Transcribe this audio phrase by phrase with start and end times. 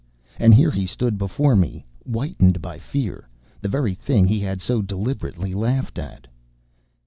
[0.39, 3.29] And here he stood before me, whitened by fear,
[3.61, 6.25] the very thing he had so deliberately laughed at!